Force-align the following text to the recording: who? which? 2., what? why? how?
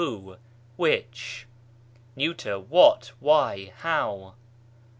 who? 0.03 0.37
which? 0.77 1.45
2., 2.17 2.65
what? 2.69 3.11
why? 3.19 3.71
how? 3.81 4.33